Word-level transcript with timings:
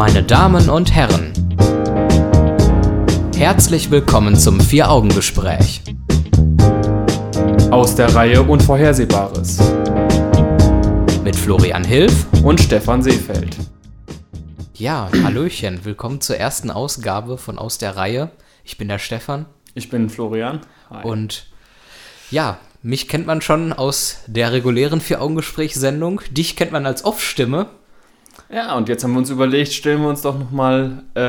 Meine 0.00 0.22
Damen 0.22 0.70
und 0.70 0.94
Herren, 0.94 1.30
herzlich 3.36 3.90
willkommen 3.90 4.34
zum 4.34 4.58
Vier-Augen-Gespräch. 4.58 5.82
Aus 7.70 7.96
der 7.96 8.14
Reihe 8.14 8.42
Unvorhersehbares 8.42 9.58
Mit 11.22 11.36
Florian 11.36 11.84
Hilf 11.84 12.24
und 12.42 12.60
Stefan 12.60 13.02
Seefeld. 13.02 13.58
Ja, 14.72 15.10
Hallöchen, 15.22 15.84
willkommen 15.84 16.22
zur 16.22 16.38
ersten 16.38 16.70
Ausgabe 16.70 17.36
von 17.36 17.58
Aus 17.58 17.76
der 17.76 17.94
Reihe. 17.94 18.30
Ich 18.64 18.78
bin 18.78 18.88
der 18.88 18.98
Stefan 18.98 19.44
Ich 19.74 19.90
bin 19.90 20.08
Florian. 20.08 20.60
Hi. 20.88 21.04
und 21.04 21.44
ja, 22.30 22.58
mich 22.80 23.06
kennt 23.06 23.26
man 23.26 23.42
schon 23.42 23.74
aus 23.74 24.20
der 24.26 24.52
regulären 24.52 25.02
Vier-Augen-Gespräch-Sendung. 25.02 26.22
Dich 26.30 26.56
kennt 26.56 26.72
man 26.72 26.86
als 26.86 27.04
Off-Stimme. 27.04 27.66
Ja, 28.52 28.74
und 28.76 28.88
jetzt 28.88 29.04
haben 29.04 29.12
wir 29.12 29.18
uns 29.18 29.30
überlegt, 29.30 29.72
stellen 29.72 30.00
wir 30.02 30.08
uns 30.08 30.22
doch 30.22 30.38
nochmal, 30.38 31.02
äh, 31.14 31.20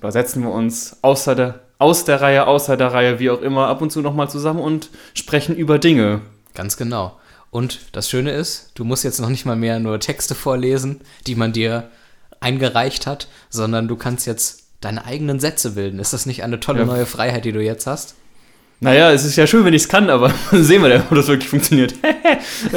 oder 0.00 0.12
setzen 0.12 0.42
wir 0.42 0.50
uns 0.50 0.96
außer 1.02 1.34
der, 1.34 1.60
aus 1.78 2.04
der 2.04 2.20
Reihe, 2.20 2.46
außer 2.46 2.76
der 2.76 2.92
Reihe, 2.92 3.18
wie 3.18 3.30
auch 3.30 3.40
immer, 3.40 3.68
ab 3.68 3.80
und 3.82 3.90
zu 3.90 4.00
nochmal 4.02 4.28
zusammen 4.28 4.60
und 4.60 4.90
sprechen 5.14 5.56
über 5.56 5.78
Dinge. 5.78 6.20
Ganz 6.54 6.76
genau. 6.76 7.18
Und 7.50 7.80
das 7.92 8.08
Schöne 8.08 8.30
ist, 8.32 8.70
du 8.74 8.84
musst 8.84 9.02
jetzt 9.04 9.20
noch 9.20 9.28
nicht 9.28 9.46
mal 9.46 9.56
mehr 9.56 9.80
nur 9.80 9.98
Texte 9.98 10.34
vorlesen, 10.34 11.00
die 11.26 11.34
man 11.34 11.52
dir 11.52 11.88
eingereicht 12.40 13.06
hat, 13.06 13.28
sondern 13.48 13.88
du 13.88 13.96
kannst 13.96 14.26
jetzt 14.26 14.64
deine 14.80 15.04
eigenen 15.04 15.40
Sätze 15.40 15.72
bilden. 15.72 15.98
Ist 15.98 16.12
das 16.12 16.26
nicht 16.26 16.42
eine 16.42 16.60
tolle 16.60 16.80
Ja. 16.80 16.86
neue 16.86 17.06
Freiheit, 17.06 17.44
die 17.44 17.52
du 17.52 17.60
jetzt 17.62 17.86
hast? 17.86 18.14
Naja, 18.80 19.10
es 19.12 19.24
ist 19.24 19.36
ja 19.36 19.46
schön, 19.46 19.64
wenn 19.64 19.74
ich 19.74 19.82
es 19.82 19.88
kann, 19.88 20.08
aber 20.08 20.32
sehen 20.52 20.82
wir 20.82 21.04
ob 21.10 21.16
das 21.16 21.28
wirklich 21.28 21.50
funktioniert. 21.50 21.94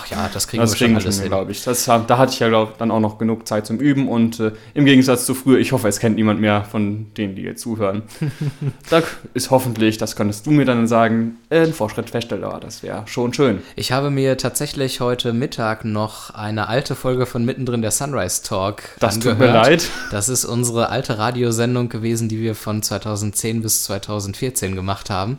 Ach 0.00 0.06
ja, 0.06 0.30
das 0.32 0.46
kriegen 0.46 0.60
das 0.60 0.72
wir 0.72 0.76
schon 0.76 0.86
kriegen 0.86 0.96
alles 0.96 1.16
schon, 1.16 1.22
hin. 1.22 1.30
glaube 1.30 1.50
ich. 1.50 1.64
Das, 1.64 1.84
da 1.84 2.18
hatte 2.18 2.32
ich 2.32 2.38
ja, 2.38 2.48
glaube 2.48 2.74
dann 2.78 2.90
auch 2.92 3.00
noch 3.00 3.18
genug 3.18 3.48
Zeit 3.48 3.66
zum 3.66 3.78
Üben 3.78 4.08
und 4.08 4.38
äh, 4.38 4.52
im 4.74 4.84
Gegensatz 4.84 5.26
zu 5.26 5.34
früher, 5.34 5.58
ich 5.58 5.72
hoffe, 5.72 5.88
es 5.88 5.98
kennt 5.98 6.14
niemand 6.16 6.40
mehr 6.40 6.64
von 6.64 7.06
denen, 7.16 7.34
die 7.34 7.42
jetzt 7.42 7.62
zuhören. 7.62 8.02
da 8.90 9.02
ist 9.34 9.50
hoffentlich, 9.50 9.98
das 9.98 10.14
könntest 10.14 10.46
du 10.46 10.52
mir 10.52 10.64
dann 10.64 10.86
sagen, 10.86 11.38
äh, 11.50 11.62
ein 11.62 11.72
Fortschritt 11.72 12.10
feststellbar. 12.10 12.60
Das 12.60 12.82
wäre 12.84 13.02
schon 13.06 13.32
schön. 13.34 13.60
Ich 13.74 13.90
habe 13.90 14.10
mir 14.10 14.36
tatsächlich 14.36 15.00
heute 15.00 15.32
Mittag 15.32 15.84
noch 15.84 16.30
eine 16.30 16.68
alte 16.68 16.94
Folge 16.94 17.26
von 17.26 17.44
Mittendrin 17.44 17.82
der 17.82 17.90
Sunrise 17.90 18.42
Talk 18.44 18.82
Das 19.00 19.18
tut 19.18 19.32
angehört. 19.32 19.52
mir 19.52 19.70
leid. 19.70 19.88
Das 20.12 20.28
ist 20.28 20.44
unsere 20.44 20.90
alte 20.90 21.18
Radiosendung 21.18 21.88
gewesen, 21.88 22.28
die 22.28 22.40
wir 22.40 22.54
von 22.54 22.82
2010 22.82 23.62
bis 23.62 23.82
2014 23.84 24.76
gemacht 24.76 25.10
haben. 25.10 25.38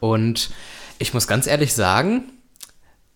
Und 0.00 0.50
ich 0.98 1.14
muss 1.14 1.26
ganz 1.26 1.46
ehrlich 1.46 1.74
sagen, 1.74 2.24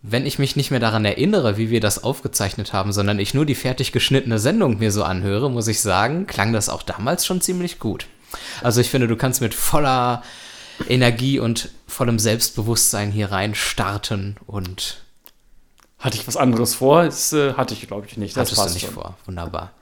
wenn 0.02 0.26
ich 0.26 0.38
mich 0.38 0.54
nicht 0.54 0.70
mehr 0.70 0.80
daran 0.80 1.04
erinnere, 1.04 1.56
wie 1.56 1.70
wir 1.70 1.80
das 1.80 2.04
aufgezeichnet 2.04 2.72
haben, 2.72 2.92
sondern 2.92 3.18
ich 3.18 3.34
nur 3.34 3.44
die 3.44 3.56
fertig 3.56 3.92
geschnittene 3.92 4.38
Sendung 4.38 4.78
mir 4.78 4.92
so 4.92 5.02
anhöre, 5.02 5.50
muss 5.50 5.66
ich 5.68 5.80
sagen, 5.80 6.26
klang 6.26 6.52
das 6.52 6.68
auch 6.68 6.82
damals 6.82 7.26
schon 7.26 7.40
ziemlich 7.40 7.78
gut. 7.78 8.06
Also 8.62 8.80
ich 8.80 8.90
finde, 8.90 9.08
du 9.08 9.16
kannst 9.16 9.40
mit 9.40 9.54
voller 9.54 10.22
Energie 10.88 11.40
und 11.40 11.70
vollem 11.86 12.18
Selbstbewusstsein 12.18 13.10
hier 13.10 13.32
rein 13.32 13.54
starten 13.54 14.36
und 14.46 15.02
Hatte 15.98 16.16
ich 16.16 16.28
was 16.28 16.36
anderes 16.36 16.76
vor? 16.76 17.04
Das 17.04 17.32
äh, 17.32 17.54
hatte 17.54 17.74
ich, 17.74 17.86
glaube 17.88 18.06
ich, 18.06 18.16
nicht. 18.16 18.36
Das 18.36 18.52
hattest 18.52 18.68
du 18.68 18.74
nicht 18.74 18.84
schon. 18.84 18.94
vor. 18.94 19.16
Wunderbar. 19.26 19.72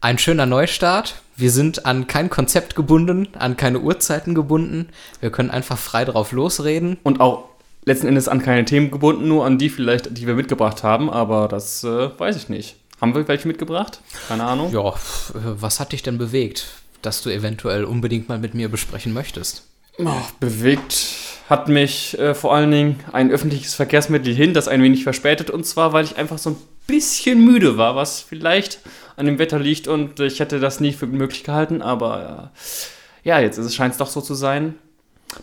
Ein 0.00 0.18
schöner 0.18 0.46
Neustart. 0.46 1.16
Wir 1.36 1.50
sind 1.50 1.84
an 1.84 2.06
kein 2.06 2.30
Konzept 2.30 2.76
gebunden, 2.76 3.28
an 3.38 3.56
keine 3.56 3.80
Uhrzeiten 3.80 4.34
gebunden. 4.34 4.88
Wir 5.20 5.30
können 5.30 5.50
einfach 5.50 5.78
frei 5.78 6.04
drauf 6.04 6.32
losreden. 6.32 6.98
Und 7.02 7.20
auch 7.20 7.48
letzten 7.84 8.06
Endes 8.06 8.28
an 8.28 8.42
keine 8.42 8.64
Themen 8.64 8.90
gebunden, 8.90 9.28
nur 9.28 9.44
an 9.44 9.58
die 9.58 9.68
vielleicht, 9.68 10.16
die 10.16 10.26
wir 10.26 10.34
mitgebracht 10.34 10.82
haben, 10.82 11.10
aber 11.10 11.48
das 11.48 11.84
äh, 11.84 12.10
weiß 12.18 12.36
ich 12.36 12.48
nicht. 12.48 12.76
Haben 13.00 13.14
wir 13.14 13.26
welche 13.28 13.48
mitgebracht? 13.48 14.00
Keine 14.28 14.44
Ahnung. 14.44 14.72
Ja, 14.72 14.88
äh, 14.88 14.92
was 15.34 15.80
hat 15.80 15.92
dich 15.92 16.02
denn 16.02 16.18
bewegt, 16.18 16.66
dass 17.02 17.22
du 17.22 17.30
eventuell 17.30 17.84
unbedingt 17.84 18.28
mal 18.28 18.38
mit 18.38 18.54
mir 18.54 18.68
besprechen 18.68 19.12
möchtest? 19.12 19.66
Oh, 19.98 20.10
bewegt 20.40 21.06
hat 21.48 21.68
mich 21.68 22.18
äh, 22.18 22.34
vor 22.34 22.54
allen 22.54 22.70
Dingen 22.70 23.00
ein 23.12 23.30
öffentliches 23.30 23.74
Verkehrsmittel 23.74 24.34
hin, 24.34 24.54
das 24.54 24.66
ein 24.66 24.82
wenig 24.82 25.04
verspätet. 25.04 25.50
Und 25.50 25.64
zwar, 25.66 25.92
weil 25.92 26.04
ich 26.04 26.16
einfach 26.16 26.38
so 26.38 26.50
ein 26.50 26.56
bisschen 26.86 27.44
müde 27.44 27.76
war, 27.76 27.96
was 27.96 28.20
vielleicht 28.20 28.80
an 29.16 29.26
dem 29.26 29.38
Wetter 29.38 29.58
liegt. 29.58 29.86
Und 29.86 30.18
ich 30.20 30.40
hätte 30.40 30.58
das 30.58 30.80
nie 30.80 30.92
für 30.92 31.06
möglich 31.06 31.44
gehalten. 31.44 31.82
Aber 31.82 32.50
äh, 33.24 33.28
ja, 33.28 33.40
jetzt 33.40 33.74
scheint 33.74 33.92
es 33.92 33.98
doch 33.98 34.08
so 34.08 34.20
zu 34.20 34.34
sein, 34.34 34.74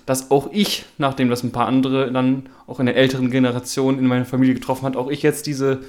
dass 0.06 0.32
auch 0.32 0.50
ich, 0.52 0.86
nachdem 0.98 1.30
das 1.30 1.44
ein 1.44 1.52
paar 1.52 1.68
andere 1.68 2.12
dann 2.12 2.50
auch 2.68 2.80
in 2.80 2.86
der 2.86 2.96
älteren 2.96 3.32
Generation 3.32 4.00
in 4.00 4.06
meiner 4.06 4.26
Familie 4.26 4.54
getroffen 4.54 4.86
hat, 4.86 4.96
auch 4.96 5.10
ich 5.10 5.22
jetzt 5.22 5.48
diese 5.48 5.80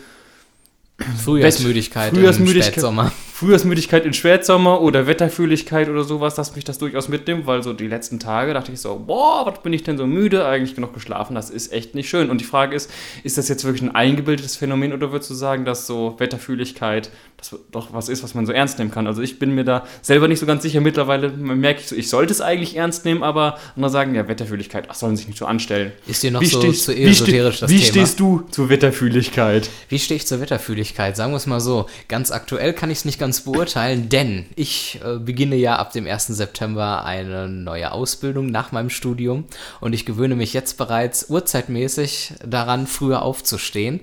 Frühjahrsmüdigkeit, 1.25 2.13
Frühjahrsmüdigkeit- 2.13 2.67
im 2.67 2.73
Spätsommer. 2.73 3.13
Frühjahrsmüdigkeit 3.43 4.07
in 4.07 4.13
Spätsommer 4.13 4.81
oder 4.81 5.09
Wetterfühligkeit 5.09 5.89
oder 5.89 6.05
sowas, 6.05 6.37
dass 6.37 6.55
mich 6.55 6.65
das 6.65 6.79
durchaus 6.79 7.09
mitnimmt, 7.09 7.45
weil 7.47 7.63
so 7.65 7.73
die 7.73 7.89
letzten 7.89 8.21
Tage 8.21 8.55
dachte 8.55 8.71
ich 8.71 8.81
so, 8.81 9.03
boah, 9.05 9.45
was 9.47 9.63
bin 9.63 9.73
ich 9.73 9.83
denn 9.83 9.99
so 9.99 10.07
müde, 10.07 10.47
eigentlich 10.47 10.77
genug 10.77 10.95
geschlafen, 10.95 11.35
das 11.35 11.51
ist 11.51 11.73
echt 11.73 11.97
nicht 11.97 12.09
schön. 12.09 12.31
Und 12.31 12.41
die 12.41 12.45
Frage 12.45 12.77
ist, 12.77 12.89
ist 13.25 13.39
das 13.39 13.49
jetzt 13.49 13.65
wirklich 13.65 13.83
ein 13.83 13.95
eingebildetes 13.95 14.55
Phänomen 14.55 14.93
oder 14.93 15.11
würdest 15.11 15.29
du 15.31 15.35
sagen, 15.35 15.65
dass 15.65 15.89
so 15.89 16.15
Wetterfühligkeit 16.19 17.11
das 17.37 17.57
doch 17.73 17.93
was 17.93 18.09
ist, 18.09 18.23
was 18.23 18.35
man 18.35 18.47
so 18.47 18.53
ernst 18.53 18.79
nehmen 18.79 18.93
kann? 18.93 19.09
Also 19.09 19.21
ich 19.21 19.41
bin 19.41 19.53
mir 19.57 19.65
da 19.65 19.85
selber 20.03 20.29
nicht 20.29 20.39
so 20.39 20.47
ganz 20.47 20.63
sicher, 20.63 20.81
mittlerweile 20.81 21.29
merke 21.31 21.81
ich 21.81 21.89
so, 21.89 21.97
ich 21.97 22.09
sollte 22.09 22.33
es 22.33 22.41
eigentlich 22.41 22.77
ernst 22.77 23.05
nehmen, 23.05 23.25
aber 23.25 23.59
andere 23.75 23.91
sagen, 23.91 24.15
ja, 24.15 24.29
Wetterfühligkeit, 24.29 24.85
ach, 24.89 24.95
sollen 24.95 25.17
sich 25.17 25.27
nicht 25.27 25.39
so 25.39 25.47
anstellen. 25.47 25.91
Ist 26.07 26.23
dir 26.23 26.31
noch 26.31 26.41
Wie 26.41 26.47
so 26.47 26.61
stehst- 26.61 26.85
zu 26.85 26.93
wie 26.97 27.13
ste- 27.13 27.25
esoterisch 27.25 27.59
das 27.61 27.71
Wie 27.71 27.79
Thema? 27.79 27.89
stehst 27.89 28.21
du 28.21 28.43
zur 28.53 28.69
Wetterfühligkeit? 28.69 29.69
Wie 29.89 29.99
stehe 29.99 30.17
ich 30.17 30.27
zur 30.29 30.41
Wetterfühligkeit? 30.41 31.17
Sagen 31.17 31.33
wir 31.33 31.37
es 31.39 31.47
mal 31.49 31.61
so. 31.61 31.87
Ganz 32.07 32.31
aktuell 32.31 32.73
kann 32.73 32.91
ich 32.91 32.99
es 32.99 33.05
nicht 33.05 33.19
ganz 33.19 33.32
beurteilen, 33.41 34.09
denn 34.09 34.47
ich 34.55 35.01
äh, 35.05 35.19
beginne 35.19 35.57
ja 35.57 35.77
ab 35.77 35.93
dem 35.93 36.07
1. 36.07 36.29
September 36.29 37.05
eine 37.05 37.49
neue 37.49 37.91
Ausbildung 37.91 38.47
nach 38.47 38.71
meinem 38.71 38.91
Studium 38.91 39.45
und 39.81 39.95
ich 39.95 40.07
gewöhne 40.07 40.37
mich 40.37 40.53
jetzt 40.53 40.77
bereits 40.77 41.31
urzeitmäßig 41.31 42.35
daran, 42.47 42.87
früher 42.87 43.23
aufzustehen. 43.23 44.01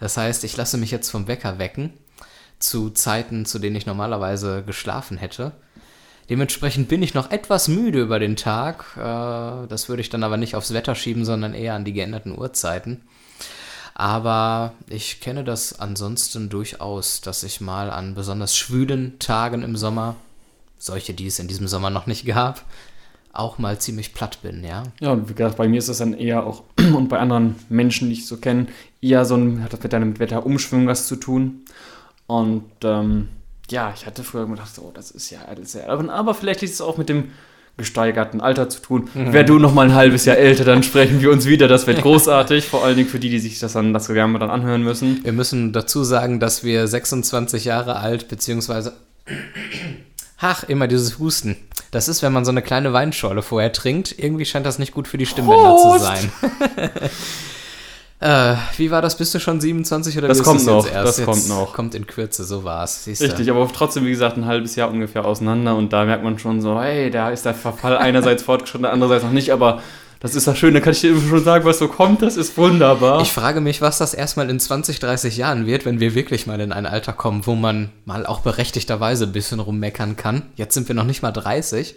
Das 0.00 0.16
heißt, 0.16 0.44
ich 0.44 0.56
lasse 0.56 0.78
mich 0.78 0.90
jetzt 0.90 1.10
vom 1.10 1.26
Wecker 1.26 1.58
wecken 1.58 1.92
zu 2.58 2.90
Zeiten, 2.90 3.44
zu 3.44 3.58
denen 3.58 3.76
ich 3.76 3.86
normalerweise 3.86 4.62
geschlafen 4.64 5.18
hätte. 5.18 5.52
Dementsprechend 6.30 6.88
bin 6.88 7.02
ich 7.02 7.14
noch 7.14 7.30
etwas 7.30 7.68
müde 7.68 8.00
über 8.00 8.18
den 8.18 8.36
Tag. 8.36 8.84
Äh, 8.96 9.66
Das 9.68 9.88
würde 9.88 10.02
ich 10.02 10.10
dann 10.10 10.22
aber 10.22 10.36
nicht 10.36 10.54
aufs 10.54 10.72
Wetter 10.72 10.94
schieben, 10.94 11.24
sondern 11.24 11.54
eher 11.54 11.74
an 11.74 11.84
die 11.84 11.92
geänderten 11.92 12.36
Uhrzeiten. 12.36 13.02
Aber 13.98 14.74
ich 14.88 15.18
kenne 15.20 15.42
das 15.42 15.80
ansonsten 15.80 16.48
durchaus, 16.48 17.20
dass 17.20 17.42
ich 17.42 17.60
mal 17.60 17.90
an 17.90 18.14
besonders 18.14 18.56
schwülen 18.56 19.18
Tagen 19.18 19.62
im 19.62 19.76
Sommer, 19.76 20.14
solche, 20.78 21.14
die 21.14 21.26
es 21.26 21.40
in 21.40 21.48
diesem 21.48 21.66
Sommer 21.66 21.90
noch 21.90 22.06
nicht 22.06 22.24
gab, 22.24 22.64
auch 23.32 23.58
mal 23.58 23.80
ziemlich 23.80 24.14
platt 24.14 24.38
bin, 24.40 24.62
ja. 24.62 24.84
Ja, 25.00 25.10
und 25.10 25.28
wie 25.28 25.34
gesagt, 25.34 25.56
bei 25.56 25.66
mir 25.66 25.78
ist 25.78 25.88
das 25.88 25.98
dann 25.98 26.14
eher 26.14 26.46
auch, 26.46 26.62
und 26.76 27.08
bei 27.08 27.18
anderen 27.18 27.56
Menschen, 27.68 28.08
die 28.08 28.14
ich 28.14 28.28
so 28.28 28.36
kenne, 28.36 28.68
eher 29.02 29.24
so 29.24 29.34
ein, 29.34 29.64
hat 29.64 29.72
das 29.72 29.82
mit 29.82 29.92
deinem 29.92 30.16
Wetterumschwung 30.20 30.86
was 30.86 31.08
zu 31.08 31.16
tun. 31.16 31.64
Und 32.28 32.70
ähm, 32.84 33.30
ja, 33.68 33.92
ich 33.96 34.06
hatte 34.06 34.22
früher 34.22 34.46
gedacht, 34.46 34.72
so, 34.72 34.92
das 34.94 35.10
ist 35.10 35.30
ja 35.30 35.40
alles 35.46 35.72
sehr 35.72 35.88
aber 35.88 36.34
vielleicht 36.34 36.62
ist 36.62 36.74
es 36.74 36.80
auch 36.80 36.98
mit 36.98 37.08
dem 37.08 37.32
gesteigerten 37.78 38.40
Alter 38.40 38.68
zu 38.68 38.80
tun. 38.80 39.08
Wär 39.14 39.44
du 39.44 39.58
noch 39.58 39.72
mal 39.72 39.86
ein 39.86 39.94
halbes 39.94 40.24
Jahr 40.24 40.36
älter, 40.36 40.64
dann 40.64 40.82
sprechen 40.82 41.22
wir 41.22 41.30
uns 41.30 41.46
wieder. 41.46 41.68
Das 41.68 41.86
wird 41.86 42.02
großartig, 42.02 42.66
vor 42.66 42.84
allen 42.84 42.96
Dingen 42.96 43.08
für 43.08 43.18
die, 43.18 43.30
die 43.30 43.38
sich 43.38 43.58
das 43.60 43.72
dann 43.72 43.94
das 43.94 44.08
gerne 44.08 44.38
dann 44.38 44.50
anhören 44.50 44.82
müssen. 44.82 45.24
Wir 45.24 45.32
müssen 45.32 45.72
dazu 45.72 46.04
sagen, 46.04 46.40
dass 46.40 46.64
wir 46.64 46.86
26 46.86 47.64
Jahre 47.64 47.96
alt, 47.96 48.28
beziehungsweise. 48.28 48.92
Ach, 50.40 50.64
immer 50.64 50.86
dieses 50.86 51.18
Husten. 51.18 51.56
Das 51.90 52.08
ist, 52.08 52.22
wenn 52.22 52.32
man 52.32 52.44
so 52.44 52.50
eine 52.50 52.62
kleine 52.62 52.92
Weinschorle 52.92 53.42
vorher 53.42 53.72
trinkt. 53.72 54.14
Irgendwie 54.18 54.44
scheint 54.44 54.66
das 54.66 54.78
nicht 54.78 54.92
gut 54.92 55.08
für 55.08 55.18
die 55.18 55.26
Stimmbänder 55.26 55.76
zu 55.76 55.88
Prost! 55.88 56.04
sein. 56.04 56.30
äh, 58.20 58.54
wie 58.76 58.90
war 58.90 59.00
das? 59.00 59.16
Bist 59.16 59.34
du 59.34 59.38
schon 59.38 59.60
27 59.60 60.18
oder 60.18 60.28
Das 60.28 60.42
kommt 60.42 60.64
noch, 60.66 60.90
erst? 60.90 61.18
das 61.18 61.24
kommt 61.24 61.36
Jetzt 61.36 61.48
noch. 61.48 61.72
Kommt 61.72 61.94
in 61.94 62.06
Kürze, 62.06 62.44
so 62.44 62.64
war's. 62.64 63.04
Siehst 63.04 63.20
du? 63.20 63.26
Richtig, 63.26 63.50
aber 63.50 63.68
trotzdem, 63.72 64.04
wie 64.04 64.10
gesagt, 64.10 64.36
ein 64.36 64.46
halbes 64.46 64.74
Jahr 64.76 64.90
ungefähr 64.90 65.24
auseinander 65.24 65.76
und 65.76 65.92
da 65.92 66.04
merkt 66.04 66.24
man 66.24 66.38
schon 66.38 66.60
so, 66.60 66.80
hey, 66.80 67.10
da 67.10 67.30
ist 67.30 67.44
der 67.44 67.54
Verfall 67.54 67.96
einerseits 67.98 68.42
fortgeschritten, 68.42 68.86
andererseits 68.86 69.24
noch 69.24 69.32
nicht, 69.32 69.52
aber 69.52 69.80
das 70.20 70.34
ist 70.34 70.48
das 70.48 70.58
Schöne, 70.58 70.74
da 70.74 70.80
kann 70.80 70.94
ich 70.94 71.00
dir 71.00 71.16
schon 71.16 71.44
sagen, 71.44 71.64
was 71.64 71.78
so 71.78 71.86
kommt, 71.86 72.22
das 72.22 72.36
ist 72.36 72.56
wunderbar. 72.58 73.22
Ich 73.22 73.30
frage 73.30 73.60
mich, 73.60 73.80
was 73.80 73.98
das 73.98 74.14
erstmal 74.14 74.50
in 74.50 74.58
20, 74.58 74.98
30 74.98 75.36
Jahren 75.36 75.64
wird, 75.66 75.84
wenn 75.84 76.00
wir 76.00 76.16
wirklich 76.16 76.48
mal 76.48 76.60
in 76.60 76.72
ein 76.72 76.86
Alter 76.86 77.12
kommen, 77.12 77.46
wo 77.46 77.54
man 77.54 77.90
mal 78.04 78.26
auch 78.26 78.40
berechtigterweise 78.40 79.26
ein 79.26 79.32
bisschen 79.32 79.60
rummeckern 79.60 80.16
kann. 80.16 80.42
Jetzt 80.56 80.74
sind 80.74 80.88
wir 80.88 80.96
noch 80.96 81.04
nicht 81.04 81.22
mal 81.22 81.30
30. 81.30 81.94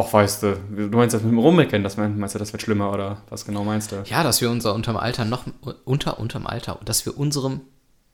Ach, 0.00 0.12
weißt 0.12 0.42
du, 0.42 0.56
du 0.70 0.96
meinst 0.96 1.14
das 1.14 1.22
mit 1.22 1.30
dem 1.32 1.38
Rummeckern, 1.38 1.82
das 1.82 1.96
mein- 1.96 2.18
meinst 2.18 2.34
du, 2.34 2.38
das 2.38 2.52
wird 2.52 2.62
schlimmer 2.62 2.92
oder 2.92 3.18
was 3.28 3.44
genau 3.44 3.64
meinst 3.64 3.92
du? 3.92 3.96
Ja, 4.06 4.22
dass 4.22 4.40
wir 4.40 4.50
unser 4.50 4.74
unterm 4.74 4.96
Alter 4.96 5.24
noch 5.24 5.44
unter 5.84 6.18
unterm 6.18 6.46
Alter, 6.46 6.78
dass 6.84 7.04
wir 7.06 7.18
unserem, 7.18 7.60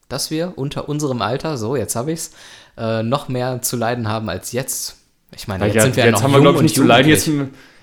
dass 0.08 0.30
wir 0.30 0.54
unter 0.56 0.88
unserem 0.88 1.22
Alter, 1.22 1.56
so 1.58 1.76
jetzt 1.76 1.96
habe 1.96 2.12
ich's, 2.12 2.32
äh, 2.76 3.02
noch 3.02 3.28
mehr 3.28 3.62
zu 3.62 3.76
leiden 3.76 4.08
haben 4.08 4.28
als 4.28 4.52
jetzt. 4.52 4.96
Ich 5.34 5.48
meine, 5.48 5.66
Ja, 5.68 5.74
jetzt 5.74 5.82
sind 5.82 5.96
wir 5.96 6.04
ja 6.06 6.10
noch 6.12 6.22
haben 6.22 6.30
wir, 6.32 6.36
jung 6.36 6.42
glaube 6.42 6.56
ich, 6.56 6.60
und 6.60 6.64
nicht 6.64 6.74
zu 6.76 6.82
leiden. 6.84 7.08
Jetzt. 7.10 7.30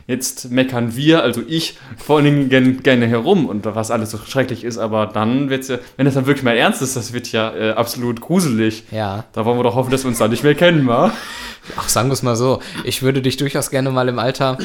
Jetzt 0.05 0.51
meckern 0.51 0.95
wir, 0.95 1.23
also 1.23 1.41
ich, 1.47 1.77
vor 1.97 2.17
allen 2.17 2.25
Dingen 2.25 2.49
gern, 2.49 2.83
gerne 2.83 3.07
herum 3.07 3.45
und 3.45 3.63
was 3.65 3.89
alles 3.89 4.11
so 4.11 4.17
schrecklich 4.17 4.63
ist, 4.63 4.77
aber 4.77 5.05
dann 5.05 5.49
wird 5.49 5.61
es 5.61 5.69
ja, 5.69 5.77
wenn 5.95 6.05
das 6.05 6.15
dann 6.15 6.25
wirklich 6.25 6.43
mal 6.43 6.57
ernst 6.57 6.81
ist, 6.81 6.95
das 6.95 7.13
wird 7.13 7.31
ja 7.31 7.53
äh, 7.55 7.71
absolut 7.71 8.19
gruselig. 8.19 8.83
Ja. 8.91 9.23
Da 9.31 9.45
wollen 9.45 9.57
wir 9.57 9.63
doch 9.63 9.75
hoffen, 9.75 9.91
dass 9.91 10.03
wir 10.03 10.09
uns 10.09 10.17
da 10.17 10.27
nicht 10.27 10.43
mehr 10.43 10.55
kennen, 10.55 10.87
wa? 10.87 11.13
Ach, 11.77 11.87
sagen 11.87 12.09
wir 12.09 12.13
es 12.13 12.23
mal 12.23 12.35
so. 12.35 12.59
Ich 12.83 13.01
würde 13.01 13.21
dich 13.21 13.37
durchaus 13.37 13.69
gerne 13.69 13.91
mal 13.91 14.09
im 14.09 14.19
Alter 14.19 14.57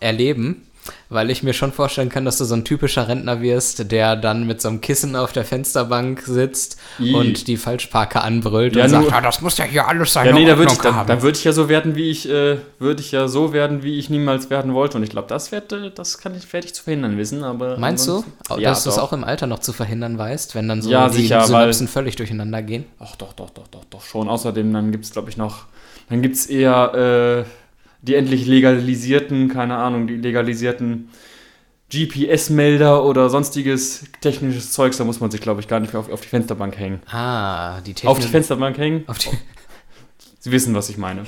erleben, 0.00 0.62
weil 1.08 1.30
ich 1.30 1.42
mir 1.42 1.52
schon 1.52 1.72
vorstellen 1.72 2.08
kann, 2.08 2.24
dass 2.24 2.38
du 2.38 2.44
so 2.44 2.54
ein 2.54 2.64
typischer 2.64 3.08
Rentner 3.08 3.40
wirst, 3.40 3.90
der 3.90 4.16
dann 4.16 4.46
mit 4.46 4.60
so 4.60 4.68
einem 4.68 4.80
Kissen 4.80 5.16
auf 5.16 5.32
der 5.32 5.44
Fensterbank 5.44 6.22
sitzt 6.22 6.78
I. 7.00 7.14
und 7.14 7.46
die 7.48 7.56
Falschparker 7.56 8.24
anbrüllt 8.24 8.76
Ja, 8.76 8.84
und 8.84 8.90
sagt, 8.90 9.10
ja, 9.10 9.20
das 9.20 9.40
muss 9.40 9.56
ja 9.58 9.64
hier 9.64 9.86
alles 9.88 10.12
sein. 10.12 10.26
Ja, 10.26 10.32
nee, 10.32 10.44
da 10.44 10.58
würde 10.58 10.72
ich, 10.72 10.82
würd 11.22 11.36
ich 11.36 11.44
ja 11.44 11.52
so 11.52 11.68
werden, 11.68 11.94
wie 11.94 12.10
ich, 12.10 12.28
äh, 12.28 12.58
würde 12.78 13.00
ich 13.00 13.12
ja 13.12 13.28
so 13.28 13.52
werden, 13.52 13.82
wie 13.82 13.98
ich 13.98 14.10
niemals 14.10 14.50
werden 14.50 14.74
wollte. 14.74 14.96
Und 14.98 15.02
ich 15.02 15.10
glaube, 15.10 15.28
das 15.28 15.52
wird, 15.52 15.72
äh, 15.72 15.90
das 15.94 16.18
kann 16.18 16.34
ich, 16.34 16.52
werde 16.52 16.66
ich 16.66 16.74
zu 16.74 16.82
verhindern 16.82 17.16
wissen, 17.16 17.44
aber. 17.44 17.78
Meinst 17.78 18.06
du, 18.06 18.24
ansonsten- 18.48 18.62
dass 18.62 18.84
du 18.84 18.90
es 18.90 18.98
auch 18.98 19.12
im 19.12 19.24
Alter 19.24 19.46
noch 19.46 19.60
zu 19.60 19.72
verhindern 19.72 20.18
weißt, 20.18 20.54
wenn 20.54 20.68
dann 20.68 20.82
so 20.82 20.90
Ja, 20.90 21.08
die 21.08 21.22
sicher, 21.22 21.42
Synapsen 21.42 21.88
völlig 21.88 22.16
durcheinander 22.16 22.62
gehen? 22.62 22.84
Ach 22.98 23.16
doch, 23.16 23.32
doch, 23.32 23.50
doch, 23.50 23.68
doch, 23.68 23.84
doch 23.90 24.04
schon. 24.04 24.28
Außerdem, 24.28 24.72
dann 24.72 24.92
gibt 24.92 25.04
es, 25.04 25.12
glaube 25.12 25.30
ich, 25.30 25.36
noch, 25.36 25.64
dann 26.08 26.22
gibt 26.22 26.36
es 26.36 26.46
eher 26.46 27.44
äh, 27.46 27.48
die 28.02 28.14
endlich 28.14 28.46
legalisierten, 28.46 29.48
keine 29.48 29.76
Ahnung, 29.76 30.06
die 30.06 30.16
legalisierten 30.16 31.08
GPS-Melder 31.92 33.04
oder 33.04 33.30
sonstiges 33.30 34.04
technisches 34.20 34.72
Zeugs, 34.72 34.98
da 34.98 35.04
muss 35.04 35.20
man 35.20 35.30
sich, 35.30 35.40
glaube 35.40 35.60
ich, 35.60 35.68
gar 35.68 35.80
nicht 35.80 35.94
mehr 35.94 36.00
auf, 36.00 36.10
auf 36.10 36.20
die 36.20 36.28
Fensterbank 36.28 36.78
hängen. 36.78 37.00
Ah, 37.10 37.80
die 37.80 37.94
Technik. 37.94 38.10
Auf 38.10 38.18
die 38.18 38.28
Fensterbank 38.28 38.76
hängen? 38.76 39.04
auf 39.06 39.18
die 39.18 39.30
Sie 40.40 40.52
wissen, 40.52 40.74
was 40.74 40.88
ich 40.88 40.98
meine. 40.98 41.24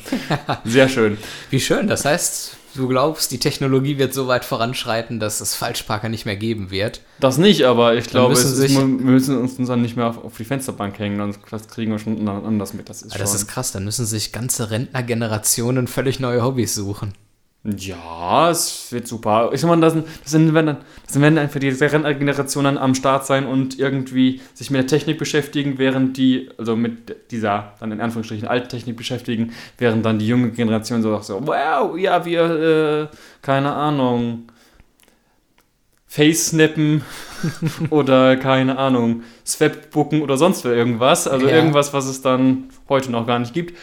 Sehr 0.64 0.88
schön. 0.88 1.18
Wie 1.50 1.60
schön, 1.60 1.88
das 1.88 2.04
heißt, 2.04 2.56
du 2.74 2.88
glaubst, 2.88 3.30
die 3.32 3.38
Technologie 3.38 3.98
wird 3.98 4.14
so 4.14 4.28
weit 4.28 4.44
voranschreiten, 4.44 5.20
dass 5.20 5.40
es 5.40 5.54
Falschparker 5.54 6.08
nicht 6.08 6.26
mehr 6.26 6.36
geben 6.36 6.70
wird. 6.70 7.00
Das 7.18 7.38
nicht, 7.38 7.64
aber 7.64 7.94
ich 7.94 8.06
glaube, 8.06 8.34
müssen 8.34 8.62
ist, 8.62 8.76
wir 8.76 8.84
müssen 8.84 9.38
uns 9.38 9.56
dann 9.56 9.82
nicht 9.82 9.96
mehr 9.96 10.06
auf, 10.06 10.24
auf 10.24 10.36
die 10.36 10.44
Fensterbank 10.44 10.98
hängen, 10.98 11.18
sonst 11.18 11.68
kriegen 11.68 11.92
wir 11.92 11.98
schon 11.98 12.26
anders 12.28 12.74
mit. 12.74 12.88
Das 12.88 13.02
ist 13.02 13.12
Aber 13.12 13.18
das 13.18 13.34
ist 13.34 13.46
krass, 13.46 13.72
dann 13.72 13.84
müssen 13.84 14.06
sich 14.06 14.32
ganze 14.32 14.70
Rentnergenerationen 14.70 15.86
völlig 15.86 16.20
neue 16.20 16.42
Hobbys 16.42 16.74
suchen. 16.74 17.14
Ja, 17.62 18.48
es 18.50 18.90
wird 18.90 19.06
super. 19.06 19.50
Ich 19.52 19.60
sag 19.60 19.68
mal, 19.68 19.78
das, 19.78 19.92
sind- 19.92 20.06
das, 20.22 20.30
sind, 20.30 20.54
wenn 20.54 20.64
dann, 20.64 20.76
das 21.06 21.20
werden 21.20 21.36
einfach 21.36 21.60
die 21.60 21.68
Rentnergenerationen 21.68 22.78
am 22.78 22.94
Start 22.94 23.26
sein 23.26 23.44
und 23.46 23.78
irgendwie 23.78 24.40
sich 24.54 24.70
mit 24.70 24.80
der 24.80 24.86
Technik 24.86 25.18
beschäftigen, 25.18 25.76
während 25.76 26.16
die, 26.16 26.48
also 26.56 26.74
mit 26.74 27.30
dieser, 27.30 27.74
dann 27.78 27.92
in 27.92 28.00
Anführungsstrichen, 28.00 28.48
alten 28.48 28.70
Technik 28.70 28.96
beschäftigen, 28.96 29.52
während 29.76 30.06
dann 30.06 30.18
die 30.18 30.26
junge 30.26 30.52
Generation 30.52 31.02
so, 31.02 31.18
so 31.20 31.46
wow, 31.46 31.98
ja, 31.98 32.24
wir, 32.24 33.10
äh, 33.12 33.16
keine 33.42 33.72
Ahnung, 33.74 34.44
Face-Snappen 36.06 37.02
oder, 37.90 38.36
keine 38.36 38.78
Ahnung, 38.78 39.22
Swapbooken 39.46 40.22
oder 40.22 40.36
sonst 40.36 40.64
irgendwas. 40.64 41.28
Also 41.28 41.46
Ja. 41.46 41.56
irgendwas, 41.56 41.92
was 41.92 42.06
es 42.06 42.20
dann 42.22 42.64
heute 42.88 43.12
noch 43.12 43.26
gar 43.26 43.38
nicht 43.38 43.54
gibt. 43.54 43.76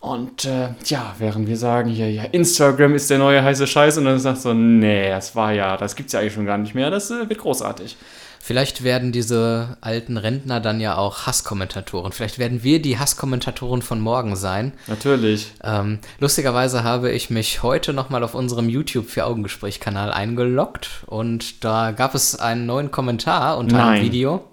Und 0.00 0.46
äh, 0.46 0.70
ja, 0.86 1.14
während 1.18 1.46
wir 1.46 1.58
sagen, 1.58 1.90
hier, 1.90 2.10
ja, 2.10 2.24
Instagram 2.24 2.94
ist 2.94 3.10
der 3.10 3.18
neue 3.18 3.42
heiße 3.44 3.66
Scheiß 3.66 3.98
und 3.98 4.06
dann 4.06 4.18
sagt 4.18 4.38
so, 4.38 4.54
nee, 4.54 5.10
das 5.10 5.36
war 5.36 5.52
ja, 5.52 5.76
das 5.76 5.94
gibt's 5.94 6.14
ja 6.14 6.20
eigentlich 6.20 6.32
schon 6.32 6.46
gar 6.46 6.56
nicht 6.56 6.74
mehr, 6.74 6.90
das 6.90 7.10
äh, 7.10 7.28
wird 7.28 7.38
großartig. 7.38 7.96
Vielleicht 8.42 8.82
werden 8.82 9.12
diese 9.12 9.76
alten 9.82 10.16
Rentner 10.16 10.60
dann 10.60 10.80
ja 10.80 10.96
auch 10.96 11.26
Hasskommentatoren. 11.26 12.10
Vielleicht 12.10 12.38
werden 12.38 12.62
wir 12.62 12.80
die 12.80 12.98
Hasskommentatoren 12.98 13.82
von 13.82 14.00
morgen 14.00 14.34
sein. 14.34 14.72
Natürlich. 14.86 15.52
Ähm, 15.62 15.98
lustigerweise 16.18 16.82
habe 16.82 17.10
ich 17.10 17.28
mich 17.28 17.62
heute 17.62 17.92
nochmal 17.92 18.24
auf 18.24 18.34
unserem 18.34 18.70
YouTube 18.70 19.10
für 19.10 19.26
Augengespräch-Kanal 19.26 20.10
eingeloggt 20.10 21.04
und 21.06 21.62
da 21.62 21.90
gab 21.90 22.14
es 22.14 22.34
einen 22.40 22.64
neuen 22.64 22.90
Kommentar 22.90 23.58
unter 23.58 23.76
Nein. 23.76 23.88
einem 23.88 24.04
Video. 24.04 24.49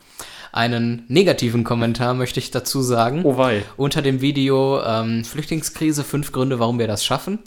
Einen 0.58 1.04
negativen 1.08 1.64
Kommentar 1.64 2.16
möchte 2.16 2.40
ich 2.40 2.50
dazu 2.50 2.82
sagen. 2.82 3.22
Oh 3.26 3.38
wei. 3.38 3.64
Unter 3.78 4.02
dem 4.02 4.22
Video 4.22 4.82
ähm, 4.84 5.24
Flüchtlingskrise, 5.24 6.04
fünf 6.04 6.32
Gründe, 6.32 6.58
warum 6.58 6.80
wir 6.80 6.88
das 6.88 7.06
schaffen. 7.06 7.38